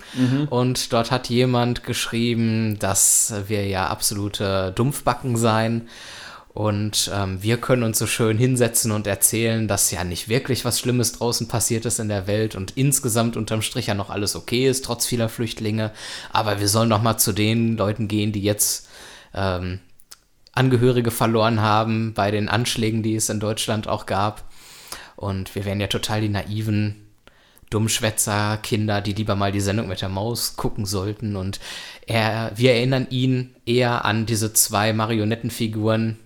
Und 0.48 0.92
dort 0.92 1.10
hat 1.10 1.28
jemand 1.28 1.82
geschrieben, 1.82 2.78
dass 2.78 3.34
wir 3.48 3.66
ja 3.66 3.88
absolute 3.88 4.70
Dumpfbacken 4.76 5.36
seien. 5.36 5.88
Und 6.54 7.10
ähm, 7.12 7.42
wir 7.42 7.56
können 7.56 7.82
uns 7.82 7.98
so 7.98 8.06
schön 8.06 8.38
hinsetzen 8.38 8.92
und 8.92 9.08
erzählen, 9.08 9.66
dass 9.66 9.90
ja 9.90 10.04
nicht 10.04 10.28
wirklich 10.28 10.64
was 10.64 10.78
Schlimmes 10.78 11.10
draußen 11.10 11.48
passiert 11.48 11.86
ist 11.86 11.98
in 11.98 12.08
der 12.08 12.28
Welt 12.28 12.54
und 12.54 12.76
insgesamt 12.76 13.36
unterm 13.36 13.62
Strich 13.62 13.88
ja 13.88 13.94
noch 13.94 14.10
alles 14.10 14.36
okay 14.36 14.68
ist, 14.68 14.84
trotz 14.84 15.04
vieler 15.06 15.28
Flüchtlinge. 15.28 15.90
Aber 16.32 16.60
wir 16.60 16.68
sollen 16.68 16.90
doch 16.90 17.02
mal 17.02 17.18
zu 17.18 17.32
den 17.32 17.76
Leuten 17.76 18.06
gehen, 18.06 18.30
die 18.30 18.42
jetzt 18.42 18.88
ähm, 19.34 19.80
Angehörige 20.60 21.10
verloren 21.10 21.62
haben 21.62 22.12
bei 22.12 22.30
den 22.30 22.50
Anschlägen, 22.50 23.02
die 23.02 23.14
es 23.14 23.30
in 23.30 23.40
Deutschland 23.40 23.88
auch 23.88 24.04
gab. 24.04 24.44
Und 25.16 25.54
wir 25.54 25.64
wären 25.64 25.80
ja 25.80 25.86
total 25.86 26.20
die 26.20 26.28
naiven 26.28 27.06
Dummschwätzer, 27.70 28.58
Kinder, 28.62 29.00
die 29.00 29.14
lieber 29.14 29.36
mal 29.36 29.52
die 29.52 29.62
Sendung 29.62 29.88
mit 29.88 30.02
der 30.02 30.10
Maus 30.10 30.56
gucken 30.56 30.84
sollten. 30.84 31.36
Und 31.36 31.60
er, 32.06 32.52
wir 32.56 32.74
erinnern 32.74 33.06
ihn 33.08 33.54
eher 33.64 34.04
an 34.04 34.26
diese 34.26 34.52
zwei 34.52 34.92
Marionettenfiguren, 34.92 36.18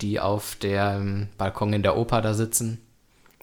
die 0.00 0.18
auf 0.18 0.56
dem 0.56 1.28
Balkon 1.38 1.72
in 1.72 1.84
der 1.84 1.96
Oper 1.96 2.22
da 2.22 2.34
sitzen. 2.34 2.80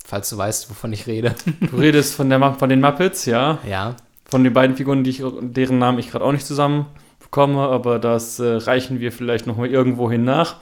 Falls 0.04 0.30
du 0.30 0.38
weißt, 0.38 0.70
wovon 0.70 0.92
ich 0.92 1.08
rede. 1.08 1.36
Du 1.62 1.78
redest 1.78 2.16
von, 2.16 2.30
der, 2.30 2.54
von 2.56 2.68
den 2.68 2.82
Muppets, 2.82 3.26
ja. 3.26 3.60
ja. 3.66 3.96
Von 4.26 4.44
den 4.44 4.52
beiden 4.52 4.76
Figuren, 4.76 5.06
die 5.06 5.12
ich, 5.12 5.24
deren 5.40 5.78
Namen 5.78 6.00
ich 6.00 6.12
gerade 6.12 6.26
auch 6.26 6.34
nicht 6.34 6.46
zusammen 6.46 6.88
bekomme, 7.34 7.62
aber 7.68 7.98
das 7.98 8.38
äh, 8.40 8.46
reichen 8.58 9.00
wir 9.00 9.12
vielleicht 9.12 9.48
nochmal 9.48 9.68
irgendwo 9.68 10.10
hin 10.12 10.24
nach. 10.24 10.58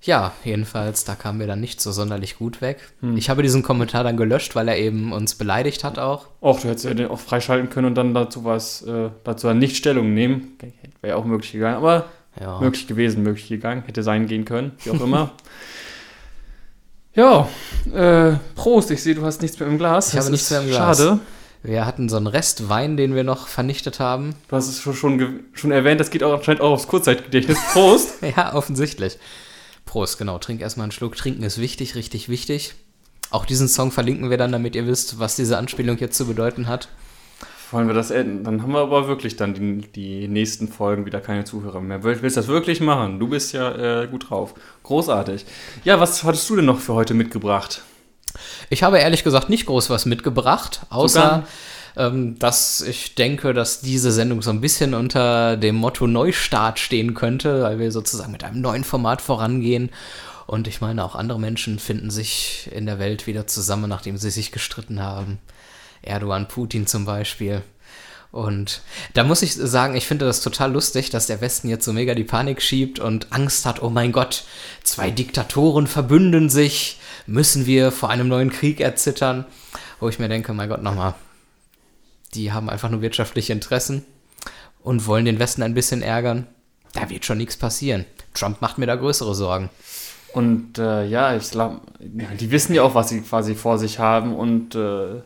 Ja, 0.00 0.32
jedenfalls, 0.42 1.04
da 1.04 1.14
kamen 1.14 1.38
wir 1.38 1.46
dann 1.46 1.60
nicht 1.60 1.80
so 1.80 1.92
sonderlich 1.92 2.36
gut 2.36 2.60
weg. 2.60 2.78
Ich 3.14 3.30
habe 3.30 3.44
diesen 3.44 3.62
Kommentar 3.62 4.02
dann 4.02 4.16
gelöscht, 4.16 4.56
weil 4.56 4.66
er 4.66 4.76
eben 4.76 5.12
uns 5.12 5.36
beleidigt 5.36 5.84
hat 5.84 6.00
auch. 6.00 6.26
Och, 6.42 6.58
du 6.60 6.68
hättest 6.68 6.86
ja 6.86 6.94
den 6.94 7.06
auch 7.06 7.20
freischalten 7.20 7.70
können 7.70 7.86
und 7.86 7.94
dann 7.94 8.12
dazu 8.14 8.44
was, 8.44 8.82
äh, 8.82 9.10
dazu 9.22 9.46
dann 9.46 9.60
nicht 9.60 9.76
Stellung 9.76 10.12
nehmen. 10.12 10.58
Wäre 11.02 11.12
ja 11.12 11.14
auch 11.16 11.24
möglich 11.24 11.52
gegangen, 11.52 11.76
aber 11.76 12.06
Ja. 12.40 12.58
möglich 12.58 12.88
gewesen, 12.88 13.22
möglich 13.22 13.46
gegangen, 13.46 13.84
hätte 13.86 14.02
sein 14.02 14.26
gehen 14.26 14.44
können, 14.44 14.72
wie 14.82 14.90
auch 14.90 15.00
immer. 15.00 15.30
ja, 17.14 17.48
äh, 17.94 18.32
Prost, 18.56 18.90
ich 18.90 19.00
sehe, 19.04 19.14
du 19.14 19.22
hast 19.24 19.40
nichts 19.40 19.60
mehr 19.60 19.68
im 19.68 19.78
Glas. 19.78 20.08
Ich 20.08 20.14
habe 20.14 20.22
Das 20.24 20.30
nichts 20.30 20.46
ist 20.46 20.50
mehr 20.50 20.62
im 20.62 20.66
Glas. 20.68 20.98
Schade. 20.98 21.20
Wir 21.62 21.86
hatten 21.86 22.08
so 22.08 22.16
einen 22.16 22.26
Rest 22.26 22.68
Wein, 22.68 22.96
den 22.96 23.14
wir 23.14 23.22
noch 23.24 23.46
vernichtet 23.46 24.00
haben. 24.00 24.34
Du 24.48 24.56
hast 24.56 24.68
es 24.68 24.80
schon, 24.80 24.94
schon, 24.94 25.40
schon 25.52 25.70
erwähnt, 25.70 26.00
das 26.00 26.10
geht 26.10 26.22
auch 26.24 26.32
anscheinend 26.34 26.60
auch 26.60 26.72
aufs 26.72 26.88
Kurzzeitgedächtnis. 26.88 27.58
Prost! 27.72 28.14
Ja, 28.36 28.54
offensichtlich. 28.54 29.18
Prost, 29.86 30.18
genau. 30.18 30.38
Trink 30.38 30.60
erstmal 30.60 30.84
einen 30.84 30.92
Schluck. 30.92 31.16
Trinken 31.16 31.42
ist 31.44 31.60
wichtig, 31.60 31.94
richtig 31.94 32.28
wichtig. 32.28 32.74
Auch 33.30 33.46
diesen 33.46 33.68
Song 33.68 33.92
verlinken 33.92 34.28
wir 34.30 34.38
dann, 34.38 34.52
damit 34.52 34.74
ihr 34.74 34.86
wisst, 34.86 35.18
was 35.18 35.36
diese 35.36 35.56
Anspielung 35.56 35.98
jetzt 35.98 36.16
zu 36.16 36.26
bedeuten 36.26 36.66
hat. 36.66 36.88
Wollen 37.70 37.86
wir 37.86 37.94
das 37.94 38.10
enden? 38.10 38.44
Dann 38.44 38.60
haben 38.62 38.72
wir 38.72 38.80
aber 38.80 39.08
wirklich 39.08 39.36
dann 39.36 39.54
die, 39.54 39.78
die 39.92 40.28
nächsten 40.28 40.68
Folgen 40.68 41.06
wieder 41.06 41.20
keine 41.20 41.44
Zuhörer 41.44 41.80
mehr. 41.80 42.02
Will- 42.02 42.18
Willst 42.20 42.36
du 42.36 42.40
das 42.40 42.48
wirklich 42.48 42.80
machen? 42.80 43.18
Du 43.18 43.28
bist 43.28 43.52
ja 43.54 44.02
äh, 44.02 44.06
gut 44.08 44.28
drauf. 44.28 44.52
Großartig. 44.82 45.46
Ja, 45.84 45.98
was 45.98 46.22
hattest 46.24 46.50
du 46.50 46.56
denn 46.56 46.66
noch 46.66 46.80
für 46.80 46.92
heute 46.92 47.14
mitgebracht? 47.14 47.82
Ich 48.70 48.82
habe 48.82 48.98
ehrlich 48.98 49.24
gesagt 49.24 49.48
nicht 49.48 49.66
groß 49.66 49.90
was 49.90 50.06
mitgebracht, 50.06 50.80
außer 50.90 51.44
ähm, 51.96 52.38
dass 52.38 52.80
ich 52.80 53.14
denke, 53.14 53.52
dass 53.52 53.80
diese 53.80 54.12
Sendung 54.12 54.42
so 54.42 54.50
ein 54.50 54.60
bisschen 54.60 54.94
unter 54.94 55.56
dem 55.56 55.76
Motto 55.76 56.06
Neustart 56.06 56.78
stehen 56.78 57.14
könnte, 57.14 57.62
weil 57.62 57.78
wir 57.78 57.92
sozusagen 57.92 58.32
mit 58.32 58.44
einem 58.44 58.60
neuen 58.60 58.84
Format 58.84 59.20
vorangehen. 59.20 59.90
Und 60.46 60.68
ich 60.68 60.80
meine, 60.80 61.04
auch 61.04 61.14
andere 61.14 61.38
Menschen 61.38 61.78
finden 61.78 62.10
sich 62.10 62.70
in 62.72 62.86
der 62.86 62.98
Welt 62.98 63.26
wieder 63.26 63.46
zusammen, 63.46 63.88
nachdem 63.88 64.16
sie 64.16 64.30
sich 64.30 64.52
gestritten 64.52 65.00
haben. 65.00 65.38
Erdogan, 66.02 66.48
Putin 66.48 66.86
zum 66.86 67.04
Beispiel. 67.04 67.62
Und 68.32 68.80
da 69.12 69.24
muss 69.24 69.42
ich 69.42 69.54
sagen, 69.54 69.94
ich 69.94 70.06
finde 70.06 70.24
das 70.24 70.40
total 70.40 70.72
lustig, 70.72 71.10
dass 71.10 71.26
der 71.26 71.42
Westen 71.42 71.68
jetzt 71.68 71.84
so 71.84 71.92
mega 71.92 72.14
die 72.14 72.24
Panik 72.24 72.62
schiebt 72.62 72.98
und 72.98 73.30
Angst 73.30 73.66
hat, 73.66 73.82
oh 73.82 73.90
mein 73.90 74.10
Gott, 74.10 74.44
zwei 74.82 75.10
Diktatoren 75.10 75.86
verbünden 75.86 76.48
sich, 76.48 76.98
müssen 77.26 77.66
wir 77.66 77.92
vor 77.92 78.08
einem 78.08 78.28
neuen 78.28 78.50
Krieg 78.50 78.80
erzittern. 78.80 79.44
Wo 80.00 80.08
ich 80.08 80.18
mir 80.18 80.30
denke, 80.30 80.54
mein 80.54 80.70
Gott, 80.70 80.82
nochmal, 80.82 81.14
die 82.34 82.52
haben 82.52 82.70
einfach 82.70 82.88
nur 82.88 83.02
wirtschaftliche 83.02 83.52
Interessen 83.52 84.02
und 84.82 85.06
wollen 85.06 85.26
den 85.26 85.38
Westen 85.38 85.62
ein 85.62 85.74
bisschen 85.74 86.02
ärgern. 86.02 86.46
Da 86.94 87.10
wird 87.10 87.26
schon 87.26 87.38
nichts 87.38 87.58
passieren. 87.58 88.06
Trump 88.32 88.62
macht 88.62 88.78
mir 88.78 88.86
da 88.86 88.96
größere 88.96 89.34
Sorgen. 89.34 89.68
Und 90.32 90.78
äh, 90.78 91.04
ja, 91.06 91.36
ich 91.36 91.50
glaube, 91.50 91.82
die 92.00 92.50
wissen 92.50 92.74
ja 92.74 92.82
auch, 92.82 92.94
was 92.94 93.10
sie 93.10 93.20
quasi 93.20 93.54
vor 93.54 93.78
sich 93.78 93.98
haben 93.98 94.34
und 94.34 94.74
äh, 94.74 95.20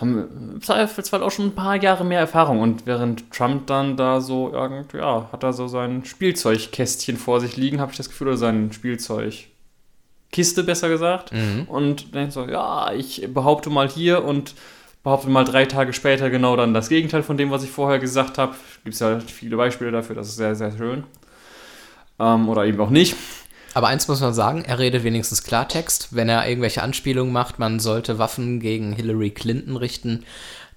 haben 0.00 0.52
im 0.54 0.62
Zweifelsfall 0.62 1.22
auch 1.22 1.30
schon 1.30 1.46
ein 1.46 1.54
paar 1.54 1.76
Jahre 1.76 2.04
mehr 2.04 2.20
Erfahrung. 2.20 2.60
Und 2.60 2.86
während 2.86 3.30
Trump 3.32 3.66
dann 3.66 3.96
da 3.96 4.20
so 4.20 4.52
irgend, 4.52 4.92
ja, 4.92 5.28
hat 5.32 5.42
er 5.42 5.52
so 5.52 5.68
sein 5.68 6.04
Spielzeugkästchen 6.04 7.16
vor 7.16 7.40
sich 7.40 7.56
liegen, 7.56 7.80
habe 7.80 7.90
ich 7.92 7.96
das 7.96 8.08
Gefühl, 8.08 8.28
oder 8.28 8.36
sein 8.36 8.72
Spielzeugkiste 8.72 9.48
besser 10.64 10.88
gesagt. 10.88 11.32
Und 11.66 12.14
denkt 12.14 12.32
so, 12.32 12.46
ja, 12.46 12.92
ich 12.92 13.28
behaupte 13.32 13.70
mal 13.70 13.88
hier 13.88 14.24
und 14.24 14.54
behauptet 15.02 15.30
mal 15.30 15.44
drei 15.44 15.64
Tage 15.64 15.92
später 15.92 16.28
genau 16.30 16.56
dann 16.56 16.74
das 16.74 16.88
Gegenteil 16.88 17.22
von 17.22 17.36
dem, 17.36 17.50
was 17.50 17.64
ich 17.64 17.70
vorher 17.70 17.98
gesagt 17.98 18.38
habe. 18.38 18.54
Gibt 18.84 18.94
es 18.94 19.00
ja 19.00 19.20
viele 19.20 19.56
Beispiele 19.56 19.90
dafür, 19.90 20.16
das 20.16 20.28
ist 20.28 20.36
sehr, 20.36 20.54
sehr 20.54 20.76
schön. 20.76 21.04
Ähm, 22.18 22.48
oder 22.48 22.66
eben 22.66 22.80
auch 22.80 22.90
nicht. 22.90 23.16
Aber 23.78 23.86
eins 23.86 24.08
muss 24.08 24.20
man 24.20 24.34
sagen, 24.34 24.64
er 24.66 24.80
redet 24.80 25.04
wenigstens 25.04 25.44
Klartext. 25.44 26.08
Wenn 26.10 26.28
er 26.28 26.48
irgendwelche 26.48 26.82
Anspielungen 26.82 27.32
macht, 27.32 27.60
man 27.60 27.78
sollte 27.78 28.18
Waffen 28.18 28.58
gegen 28.58 28.92
Hillary 28.92 29.30
Clinton 29.30 29.76
richten, 29.76 30.24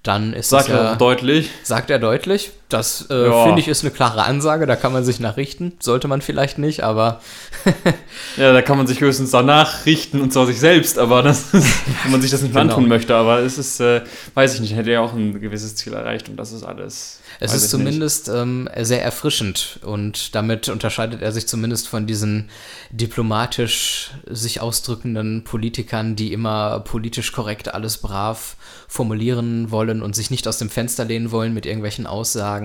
dann 0.04 0.34
ist 0.34 0.50
Sagt 0.50 0.68
das 0.70 0.76
er 0.76 0.84
ja, 0.84 0.94
auch 0.94 0.98
deutlich. 1.00 1.50
sagt 1.64 1.90
er 1.90 1.98
deutlich. 1.98 2.52
Das 2.74 3.08
äh, 3.10 3.26
Ja. 3.28 3.44
finde 3.46 3.60
ich 3.62 3.68
ist 3.68 3.84
eine 3.84 3.92
klare 3.92 4.24
Ansage, 4.24 4.66
da 4.66 4.76
kann 4.76 4.94
man 4.94 5.04
sich 5.04 5.20
nachrichten. 5.20 5.74
Sollte 5.80 6.08
man 6.08 6.22
vielleicht 6.22 6.58
nicht, 6.58 6.84
aber 6.84 7.22
Ja, 8.38 8.54
da 8.54 8.62
kann 8.62 8.78
man 8.78 8.88
sich 8.88 9.02
höchstens 9.02 9.32
danach 9.32 9.86
richten 9.86 10.22
und 10.22 10.32
zwar 10.34 10.46
sich 10.48 10.60
selbst, 10.60 10.98
aber 10.98 11.22
das 11.22 11.54
ist, 11.54 11.68
wenn 12.04 12.12
man 12.12 12.22
sich 12.22 12.32
das 12.32 12.42
nicht 12.42 12.52
Genau. 12.54 12.62
antun 12.74 12.88
möchte. 12.88 13.16
Aber 13.16 13.40
es 13.40 13.58
ist, 13.58 13.80
äh, 13.80 14.02
weiß 14.34 14.56
ich 14.56 14.62
nicht, 14.62 14.76
hätte 14.76 14.92
ja 14.92 15.02
auch 15.02 15.14
ein 15.14 15.40
gewisses 15.42 15.76
Ziel 15.76 15.94
erreicht 15.94 16.30
und 16.30 16.38
das 16.38 16.52
ist 16.52 16.64
alles. 16.64 17.20
Es 17.40 17.54
ist 17.54 17.70
zumindest 17.72 18.30
ähm, 18.30 18.70
sehr 18.82 19.04
erfrischend 19.04 19.80
und 19.84 20.36
damit 20.36 20.70
unterscheidet 20.70 21.22
er 21.22 21.32
sich 21.32 21.48
zumindest 21.48 21.88
von 21.88 22.06
diesen 22.06 22.50
diplomatisch 22.92 24.12
sich 24.30 24.62
ausdrückenden 24.62 25.44
Politikern, 25.44 26.16
die 26.16 26.34
immer 26.34 26.80
politisch 26.82 27.32
korrekt 27.32 27.74
alles 27.74 27.98
brav 27.98 28.56
formulieren 28.88 29.72
wollen 29.72 30.02
und 30.02 30.16
sich 30.16 30.30
nicht 30.32 30.48
aus 30.48 30.58
dem 30.58 30.70
Fenster 30.70 31.06
lehnen 31.06 31.32
wollen 31.32 31.54
mit 31.54 31.66
irgendwelchen 31.66 32.06
Aussagen. 32.08 32.61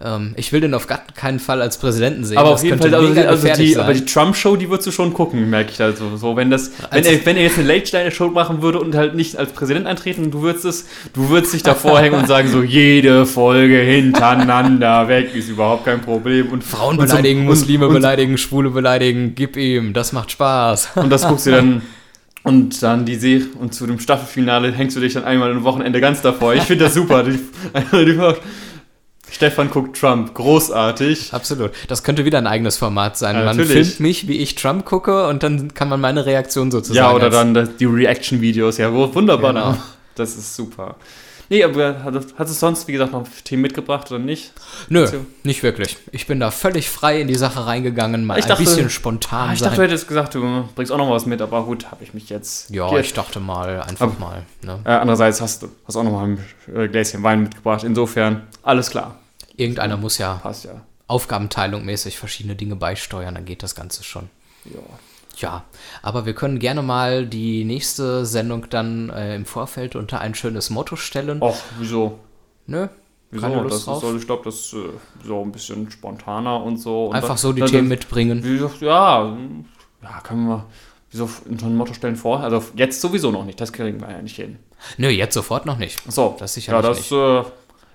Ähm, 0.00 0.34
ich 0.36 0.52
will 0.52 0.60
den 0.60 0.74
auf 0.74 0.86
gar 0.86 1.00
keinen 1.16 1.40
Fall 1.40 1.60
als 1.60 1.76
Präsidenten 1.78 2.24
sehen. 2.24 2.38
Aber 2.38 2.50
Das 2.50 2.60
auf 2.60 2.64
jeden 2.64 2.78
Fall, 2.80 2.94
also, 2.94 3.20
also 3.20 3.48
die, 3.60 3.72
sein. 3.72 3.82
aber 3.82 3.94
die 3.94 4.04
Trump-Show, 4.04 4.54
die 4.54 4.68
würdest 4.70 4.86
du 4.86 4.92
schon 4.92 5.12
gucken, 5.12 5.50
merke 5.50 5.72
ich 5.72 5.80
also. 5.82 6.16
So, 6.16 6.36
wenn 6.36 6.50
das, 6.50 6.70
wenn 6.90 6.98
Also- 7.04 7.10
er, 7.10 7.26
wenn 7.26 7.36
er 7.36 7.42
jetzt 7.42 7.58
eine 7.58 7.66
Late-Night-Show 7.66 8.28
machen 8.28 8.62
würde 8.62 8.78
und 8.78 8.94
halt 8.94 9.16
nicht 9.16 9.36
als 9.36 9.50
Präsident 9.52 9.86
antreten, 9.88 10.30
du 10.30 10.42
würdest 10.42 10.64
es, 10.66 10.86
du 11.14 11.28
würdest 11.30 11.52
dich 11.52 11.64
davor 11.64 11.98
hängen 12.00 12.14
und 12.14 12.28
sagen, 12.28 12.48
so 12.48 12.62
jede 12.62 13.26
Folge 13.26 13.78
hintereinander 13.78 15.08
weg 15.08 15.34
ist 15.34 15.48
überhaupt 15.48 15.84
kein 15.84 16.00
Problem. 16.00 16.50
Und 16.52 16.62
Frauen 16.64 16.96
und 16.98 17.08
so- 17.08 17.14
beleidigen, 17.16 17.40
und- 17.40 17.46
Muslime 17.46 17.88
und, 17.88 17.94
beleidigen, 17.94 18.38
Schwule 18.38 18.70
beleidigen, 18.70 19.32
gib 19.34 19.56
ihm, 19.56 19.92
das 19.94 20.12
macht 20.12 20.30
Spaß. 20.30 20.90
Und 20.96 21.10
das 21.10 21.26
guckst 21.26 21.46
du 21.46 21.50
dann. 21.52 21.82
Und 22.44 22.82
dann 22.82 23.04
die 23.04 23.16
Serie 23.16 23.46
und 23.60 23.74
zu 23.74 23.86
dem 23.86 23.98
Staffelfinale 23.98 24.72
hängst 24.72 24.96
du 24.96 25.00
dich 25.00 25.12
dann 25.12 25.24
einmal 25.24 25.50
ein 25.50 25.64
Wochenende 25.64 26.00
ganz 26.00 26.22
davor. 26.22 26.54
Ich 26.54 26.62
finde 26.62 26.84
das 26.84 26.94
super. 26.94 27.22
Die, 27.24 27.32
die, 27.32 28.18
Stefan 29.30 29.70
guckt 29.70 29.98
Trump, 29.98 30.34
großartig. 30.34 31.32
Absolut. 31.32 31.72
Das 31.88 32.02
könnte 32.02 32.24
wieder 32.24 32.38
ein 32.38 32.46
eigenes 32.46 32.76
Format 32.76 33.16
sein. 33.16 33.36
Ja, 33.36 33.44
man 33.44 33.56
natürlich. 33.56 33.86
filmt 33.86 34.00
mich, 34.00 34.28
wie 34.28 34.38
ich 34.38 34.54
Trump 34.54 34.84
gucke 34.84 35.26
und 35.28 35.42
dann 35.42 35.74
kann 35.74 35.88
man 35.88 36.00
meine 36.00 36.26
Reaktion 36.26 36.70
sozusagen. 36.70 36.96
Ja, 36.96 37.14
oder 37.14 37.30
dann 37.30 37.76
die 37.78 37.84
Reaction-Videos. 37.84 38.78
Ja, 38.78 38.92
wunderbar. 38.92 39.52
Genau. 39.52 39.76
Das 40.14 40.36
ist 40.36 40.56
super. 40.56 40.96
Nee, 41.50 41.64
aber 41.64 42.02
hat, 42.04 42.14
hat 42.14 42.46
es 42.48 42.60
sonst, 42.60 42.88
wie 42.88 42.92
gesagt, 42.92 43.12
noch 43.12 43.26
Themen 43.44 43.62
mitgebracht 43.62 44.10
oder 44.10 44.18
nicht? 44.18 44.52
Nö, 44.90 45.08
nicht 45.44 45.62
wirklich. 45.62 45.96
Ich 46.12 46.26
bin 46.26 46.40
da 46.40 46.50
völlig 46.50 46.90
frei 46.90 47.20
in 47.22 47.28
die 47.28 47.36
Sache 47.36 47.64
reingegangen, 47.66 48.24
mal 48.26 48.38
Ich 48.38 48.44
ein 48.44 48.48
dachte- 48.50 48.64
bisschen 48.64 48.90
spontan 48.90 49.48
Ah, 49.48 49.52
ich 49.54 49.58
sein. 49.60 49.70
dachte, 49.70 49.80
du 49.82 49.88
hättest 49.88 50.08
gesagt, 50.08 50.34
du 50.34 50.68
bringst 50.74 50.92
auch 50.92 50.98
noch 50.98 51.10
was 51.10 51.24
mit, 51.24 51.40
aber 51.40 51.64
gut, 51.64 51.90
habe 51.90 52.04
ich 52.04 52.12
mich 52.12 52.28
jetzt. 52.28 52.68
ja, 52.70 52.88
geirrt. 52.90 53.06
ich 53.06 53.14
dachte 53.14 53.40
mal, 53.40 53.80
einfach 53.80 54.06
Aber- 54.08 54.18
mal. 54.20 54.42
Ne? 54.62 54.78
Äh, 54.84 54.90
andererseits 54.90 55.40
hast 55.40 55.62
du 55.62 55.68
hast 55.86 55.96
auch 55.96 56.04
noch 56.04 56.12
mal 56.12 56.24
ein 56.28 56.44
äh, 56.74 56.86
Gläschen 56.88 57.22
Wein 57.22 57.42
mitgebracht. 57.44 57.82
Insofern, 57.82 58.42
alles 58.62 58.90
klar. 58.90 59.18
Irgendeiner 59.56 59.96
muss 59.96 60.18
ja 60.18 60.34
Passt 60.34 60.64
ja. 60.66 60.82
Aufgabenteilung 61.06 61.84
mäßig 61.84 62.18
verschiedene 62.18 62.56
Dinge 62.56 62.76
beisteuern, 62.76 63.34
dann 63.34 63.44
geht 63.46 63.62
das 63.62 63.74
Ganze 63.74 64.04
schon. 64.04 64.28
Ja. 64.66 64.80
Ja, 65.38 65.64
aber 66.02 66.26
wir 66.26 66.34
können 66.34 66.58
gerne 66.58 66.82
mal 66.82 67.26
die 67.26 67.64
nächste 67.64 68.26
Sendung 68.26 68.66
dann 68.70 69.10
äh, 69.10 69.36
im 69.36 69.44
Vorfeld 69.46 69.94
unter 69.96 70.20
ein 70.20 70.34
schönes 70.34 70.70
Motto 70.70 70.96
stellen. 70.96 71.40
Och, 71.42 71.56
wieso? 71.78 72.18
Nö, 72.66 72.88
Wieso? 73.30 73.42
keine 73.46 73.62
Lust 73.62 73.72
das 73.72 73.78
ist, 73.80 73.86
drauf. 73.86 74.00
so, 74.02 74.16
ich 74.16 74.26
glaube, 74.26 74.42
das 74.44 74.54
ist 74.56 74.72
äh, 74.74 74.78
so 75.24 75.42
ein 75.42 75.52
bisschen 75.52 75.90
spontaner 75.90 76.62
und 76.62 76.78
so. 76.78 77.06
Und 77.06 77.14
Einfach 77.14 77.28
dann- 77.28 77.36
so 77.38 77.52
die 77.52 77.60
dann- 77.60 77.70
Themen 77.70 77.88
mitbringen. 77.88 78.42
Wie 78.42 78.58
gesagt, 78.58 78.80
ja, 78.80 79.36
ja, 80.02 80.20
können 80.22 80.48
wir. 80.48 80.64
Wieso 81.10 81.28
unter 81.48 81.66
ein 81.66 81.76
Motto 81.76 81.94
stellen 81.94 82.16
vor? 82.16 82.40
Also 82.40 82.62
jetzt 82.74 83.00
sowieso 83.00 83.30
noch 83.30 83.44
nicht, 83.44 83.58
das 83.60 83.72
kriegen 83.72 83.98
wir 84.00 84.10
ja 84.10 84.20
nicht 84.20 84.36
hin. 84.36 84.58
Nö, 84.98 85.08
jetzt 85.08 85.32
sofort 85.34 85.64
noch 85.66 85.78
nicht. 85.78 86.00
So, 86.12 86.36
Das 86.38 86.52
sicherlich 86.54 87.10
ja, 87.10 87.38
das, 87.40 87.46
äh, 87.46 87.50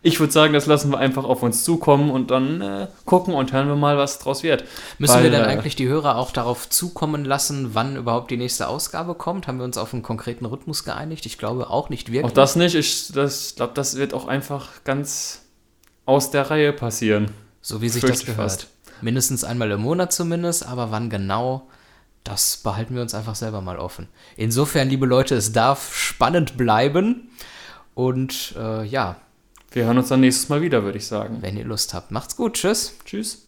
ich 0.05 0.19
würde 0.19 0.33
sagen, 0.33 0.53
das 0.53 0.65
lassen 0.65 0.91
wir 0.91 0.99
einfach 0.99 1.23
auf 1.23 1.43
uns 1.43 1.63
zukommen 1.63 2.11
und 2.11 2.29
dann 2.29 2.61
äh, 2.61 2.87
gucken 3.05 3.33
und 3.33 3.53
hören 3.53 3.69
wir 3.69 3.77
mal, 3.77 3.97
was 3.97 4.19
draus 4.19 4.43
wird. 4.43 4.65
Müssen 4.99 5.15
Weil, 5.15 5.23
wir 5.23 5.31
dann 5.31 5.45
äh, 5.45 5.47
eigentlich 5.47 5.77
die 5.77 5.87
Hörer 5.87 6.17
auch 6.17 6.31
darauf 6.31 6.69
zukommen 6.69 7.23
lassen, 7.23 7.73
wann 7.73 7.95
überhaupt 7.95 8.29
die 8.29 8.35
nächste 8.35 8.67
Ausgabe 8.67 9.15
kommt? 9.15 9.47
Haben 9.47 9.59
wir 9.59 9.63
uns 9.63 9.77
auf 9.77 9.93
einen 9.93 10.03
konkreten 10.03 10.45
Rhythmus 10.45 10.83
geeinigt? 10.83 11.25
Ich 11.25 11.37
glaube 11.37 11.69
auch 11.69 11.89
nicht 11.89 12.11
wirklich. 12.11 12.25
Auch 12.31 12.35
das 12.35 12.57
nicht. 12.57 12.75
Ich 12.75 13.13
glaube, 13.55 13.71
das 13.73 13.95
wird 13.95 14.13
auch 14.13 14.27
einfach 14.27 14.83
ganz 14.83 15.45
aus 16.05 16.31
der 16.31 16.51
Reihe 16.51 16.73
passieren. 16.73 17.31
so 17.61 17.81
wie 17.81 17.87
sich 17.87 18.03
das 18.03 18.25
gehört. 18.25 18.51
fast. 18.51 18.67
Mindestens 19.01 19.45
einmal 19.45 19.71
im 19.71 19.81
Monat 19.81 20.11
zumindest, 20.11 20.67
aber 20.67 20.91
wann 20.91 21.09
genau, 21.09 21.69
das 22.25 22.57
behalten 22.57 22.95
wir 22.95 23.01
uns 23.01 23.13
einfach 23.13 23.35
selber 23.35 23.61
mal 23.61 23.77
offen. 23.77 24.09
Insofern, 24.35 24.89
liebe 24.89 25.05
Leute, 25.05 25.35
es 25.35 25.53
darf 25.53 25.95
spannend 25.95 26.57
bleiben. 26.57 27.29
Und 27.95 28.55
äh, 28.57 28.83
ja, 28.83 29.17
Wir 29.73 29.85
hören 29.85 29.97
uns 29.97 30.09
dann 30.09 30.19
nächstes 30.19 30.49
Mal 30.49 30.61
wieder, 30.61 30.83
würde 30.83 30.99
ich 30.99 31.07
sagen. 31.07 31.39
wenn 31.41 31.57
ihr 31.57 31.65
Lust 31.65 31.95
habt, 31.95 32.11
macht's 32.11 32.35
gut. 32.35 32.53
Tschüss. 32.53 32.93
Tschüss. 33.05 33.41